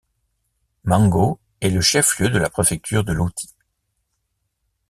Mango 0.83 1.39
est 1.59 1.69
le 1.69 1.79
chef-lieu 1.79 2.29
de 2.29 2.39
la 2.39 2.49
préfecture 2.49 3.03
de 3.03 3.13
l'Oti. 3.13 3.53